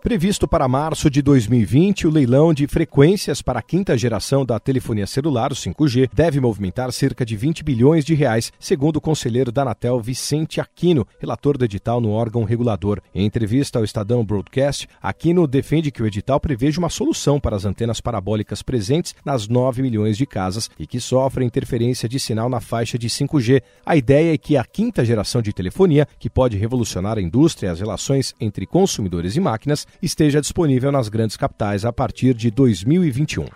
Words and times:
Previsto 0.00 0.46
para 0.46 0.68
março 0.68 1.10
de 1.10 1.20
2020, 1.20 2.06
o 2.06 2.10
leilão 2.10 2.54
de 2.54 2.68
frequências 2.68 3.42
para 3.42 3.58
a 3.58 3.62
quinta 3.62 3.98
geração 3.98 4.46
da 4.46 4.58
telefonia 4.58 5.08
celular, 5.08 5.50
o 5.50 5.56
5G, 5.56 6.08
deve 6.14 6.40
movimentar 6.40 6.92
cerca 6.92 7.26
de 7.26 7.36
20 7.36 7.64
bilhões 7.64 8.04
de 8.04 8.14
reais, 8.14 8.52
segundo 8.60 8.96
o 8.96 9.00
conselheiro 9.00 9.50
da 9.50 9.62
Anatel 9.62 10.00
Vicente 10.00 10.60
Aquino, 10.60 11.04
relator 11.18 11.58
do 11.58 11.64
edital 11.64 12.00
no 12.00 12.10
órgão 12.10 12.44
regulador. 12.44 13.02
Em 13.12 13.26
entrevista 13.26 13.80
ao 13.80 13.84
Estadão 13.84 14.24
Broadcast, 14.24 14.88
Aquino 15.02 15.48
defende 15.48 15.90
que 15.90 16.02
o 16.02 16.06
edital 16.06 16.38
preveja 16.38 16.78
uma 16.78 16.88
solução 16.88 17.40
para 17.40 17.56
as 17.56 17.64
antenas 17.64 18.00
parabólicas 18.00 18.62
presentes 18.62 19.16
nas 19.24 19.48
9 19.48 19.82
milhões 19.82 20.16
de 20.16 20.24
casas 20.24 20.70
e 20.78 20.86
que 20.86 21.00
sofrem 21.00 21.46
interferência 21.46 22.08
de 22.08 22.20
sinal 22.20 22.48
na 22.48 22.60
faixa 22.60 22.96
de 22.96 23.08
5G. 23.08 23.62
A 23.84 23.96
ideia 23.96 24.32
é 24.32 24.38
que 24.38 24.56
a 24.56 24.64
quinta 24.64 25.04
geração 25.04 25.42
de 25.42 25.52
telefonia, 25.52 26.06
que 26.20 26.30
pode 26.30 26.56
revolucionar 26.56 27.18
a 27.18 27.22
indústria 27.22 27.66
e 27.66 27.70
as 27.70 27.80
relações 27.80 28.32
entre 28.40 28.64
consumidores 28.64 29.34
e 29.34 29.40
máquinas, 29.40 29.87
esteja 30.02 30.40
disponível 30.40 30.92
nas 30.92 31.08
grandes 31.08 31.36
capitais 31.36 31.84
a 31.84 31.92
partir 31.92 32.34
de 32.34 32.50
2021. 32.50 33.46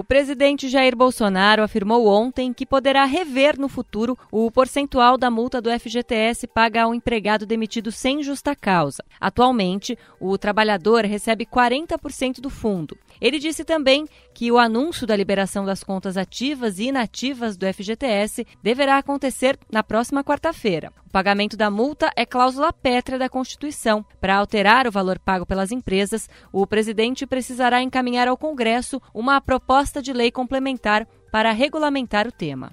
O 0.00 0.02
presidente 0.02 0.66
Jair 0.66 0.96
Bolsonaro 0.96 1.62
afirmou 1.62 2.06
ontem 2.06 2.54
que 2.54 2.64
poderá 2.64 3.04
rever 3.04 3.60
no 3.60 3.68
futuro 3.68 4.16
o 4.32 4.50
percentual 4.50 5.18
da 5.18 5.30
multa 5.30 5.60
do 5.60 5.68
FGTS 5.70 6.46
paga 6.46 6.84
ao 6.84 6.94
empregado 6.94 7.44
demitido 7.44 7.92
sem 7.92 8.22
justa 8.22 8.56
causa. 8.56 9.04
Atualmente, 9.20 9.98
o 10.18 10.38
trabalhador 10.38 11.04
recebe 11.04 11.44
40% 11.44 12.40
do 12.40 12.48
fundo. 12.48 12.96
Ele 13.20 13.38
disse 13.38 13.62
também 13.62 14.06
que 14.32 14.50
o 14.50 14.58
anúncio 14.58 15.06
da 15.06 15.14
liberação 15.14 15.66
das 15.66 15.84
contas 15.84 16.16
ativas 16.16 16.78
e 16.78 16.84
inativas 16.84 17.58
do 17.58 17.66
FGTS 17.66 18.46
deverá 18.62 18.96
acontecer 18.96 19.58
na 19.70 19.82
próxima 19.82 20.24
quarta-feira. 20.24 20.90
O 21.10 21.12
pagamento 21.12 21.56
da 21.56 21.68
multa 21.68 22.08
é 22.14 22.24
cláusula 22.24 22.72
pétrea 22.72 23.18
da 23.18 23.28
Constituição. 23.28 24.06
Para 24.20 24.36
alterar 24.36 24.86
o 24.86 24.92
valor 24.92 25.18
pago 25.18 25.44
pelas 25.44 25.72
empresas, 25.72 26.30
o 26.52 26.64
presidente 26.68 27.26
precisará 27.26 27.82
encaminhar 27.82 28.28
ao 28.28 28.36
Congresso 28.36 29.02
uma 29.12 29.40
proposta 29.40 29.89
de 29.98 30.12
lei 30.12 30.30
complementar 30.30 31.08
para 31.32 31.50
regulamentar 31.50 32.26
o 32.28 32.32
tema. 32.32 32.72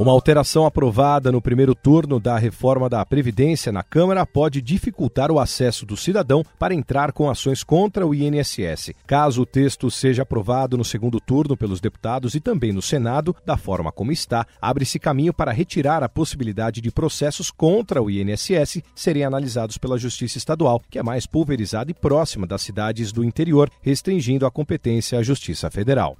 Uma 0.00 0.12
alteração 0.12 0.64
aprovada 0.64 1.30
no 1.30 1.42
primeiro 1.42 1.74
turno 1.74 2.18
da 2.18 2.38
reforma 2.38 2.88
da 2.88 3.04
Previdência 3.04 3.70
na 3.70 3.82
Câmara 3.82 4.24
pode 4.24 4.62
dificultar 4.62 5.30
o 5.30 5.38
acesso 5.38 5.84
do 5.84 5.94
cidadão 5.94 6.42
para 6.58 6.72
entrar 6.72 7.12
com 7.12 7.28
ações 7.28 7.62
contra 7.62 8.06
o 8.06 8.14
INSS. 8.14 8.94
Caso 9.06 9.42
o 9.42 9.46
texto 9.46 9.90
seja 9.90 10.22
aprovado 10.22 10.78
no 10.78 10.86
segundo 10.86 11.20
turno 11.20 11.54
pelos 11.54 11.82
deputados 11.82 12.34
e 12.34 12.40
também 12.40 12.72
no 12.72 12.80
Senado, 12.80 13.36
da 13.44 13.58
forma 13.58 13.92
como 13.92 14.10
está, 14.10 14.46
abre-se 14.58 14.98
caminho 14.98 15.34
para 15.34 15.52
retirar 15.52 16.02
a 16.02 16.08
possibilidade 16.08 16.80
de 16.80 16.90
processos 16.90 17.50
contra 17.50 18.02
o 18.02 18.10
INSS 18.10 18.82
serem 18.94 19.24
analisados 19.24 19.76
pela 19.76 19.98
Justiça 19.98 20.38
Estadual, 20.38 20.80
que 20.88 20.98
é 20.98 21.02
mais 21.02 21.26
pulverizada 21.26 21.90
e 21.90 21.94
próxima 21.94 22.46
das 22.46 22.62
cidades 22.62 23.12
do 23.12 23.22
interior, 23.22 23.70
restringindo 23.82 24.46
a 24.46 24.50
competência 24.50 25.18
à 25.18 25.22
Justiça 25.22 25.70
Federal. 25.70 26.16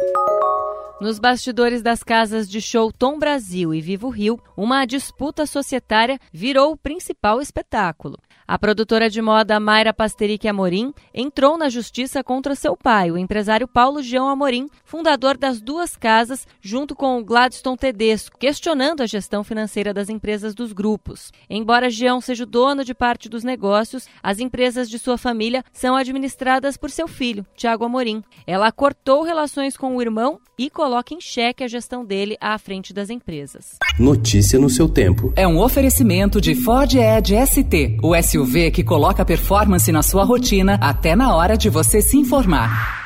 Nos 1.00 1.18
bastidores 1.18 1.80
das 1.80 2.02
casas 2.02 2.46
de 2.46 2.60
show 2.60 2.92
Tom 2.92 3.18
Brasil 3.18 3.72
e 3.72 3.80
Vivo 3.80 4.10
Rio, 4.10 4.38
uma 4.54 4.84
disputa 4.84 5.46
societária 5.46 6.18
virou 6.30 6.72
o 6.72 6.76
principal 6.76 7.40
espetáculo. 7.40 8.18
A 8.46 8.58
produtora 8.58 9.08
de 9.08 9.22
moda 9.22 9.60
Mayra 9.60 9.94
Pasteric 9.94 10.46
Amorim 10.46 10.92
entrou 11.14 11.56
na 11.56 11.68
justiça 11.68 12.22
contra 12.22 12.56
seu 12.56 12.76
pai, 12.76 13.10
o 13.10 13.16
empresário 13.16 13.68
Paulo 13.68 14.02
Gião 14.02 14.28
Amorim, 14.28 14.68
fundador 14.84 15.38
das 15.38 15.60
duas 15.60 15.96
casas, 15.96 16.46
junto 16.60 16.96
com 16.96 17.16
o 17.16 17.24
Gladstone 17.24 17.78
Tedesco, 17.78 18.36
questionando 18.36 19.02
a 19.02 19.06
gestão 19.06 19.44
financeira 19.44 19.94
das 19.94 20.08
empresas 20.08 20.52
dos 20.52 20.72
grupos. 20.72 21.32
Embora 21.48 21.88
Gião 21.88 22.20
seja 22.20 22.42
o 22.42 22.46
dono 22.46 22.84
de 22.84 22.92
parte 22.92 23.28
dos 23.28 23.44
negócios, 23.44 24.08
as 24.20 24.40
empresas 24.40 24.90
de 24.90 24.98
sua 24.98 25.16
família 25.16 25.64
são 25.72 25.94
administradas 25.94 26.76
por 26.76 26.90
seu 26.90 27.06
filho, 27.06 27.46
Tiago 27.54 27.84
Amorim. 27.84 28.22
Ela 28.46 28.72
cortou 28.72 29.22
relações 29.22 29.76
com 29.76 29.96
o 29.96 30.02
irmão 30.02 30.40
e 30.58 30.68
coloca 30.90 31.14
em 31.14 31.20
xeque 31.20 31.62
a 31.62 31.68
gestão 31.68 32.04
dele 32.04 32.36
à 32.40 32.58
frente 32.58 32.92
das 32.92 33.10
empresas. 33.10 33.78
Notícia 33.96 34.58
no 34.58 34.68
seu 34.68 34.88
tempo. 34.88 35.32
É 35.36 35.46
um 35.46 35.60
oferecimento 35.60 36.40
de 36.40 36.52
Ford 36.56 36.92
Edge 36.92 37.36
ST, 37.46 37.98
o 38.02 38.20
SUV 38.20 38.72
que 38.72 38.82
coloca 38.82 39.24
performance 39.24 39.92
na 39.92 40.02
sua 40.02 40.24
rotina 40.24 40.76
até 40.82 41.14
na 41.14 41.36
hora 41.36 41.56
de 41.56 41.70
você 41.70 42.02
se 42.02 42.16
informar. 42.16 42.99